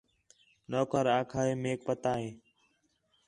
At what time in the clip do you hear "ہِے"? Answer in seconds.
1.47-1.53, 2.21-2.29